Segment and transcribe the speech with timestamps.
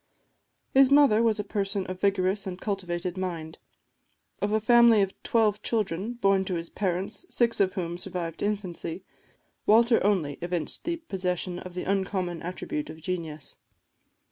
[0.73, 3.59] His mother was a person of a vigorous and cultivated mind.
[4.41, 9.03] Of a family of twelve children, born to his parents, six of whom survived infancy,
[9.67, 13.57] Walter only evinced the possession of the uncommon attribute of genius.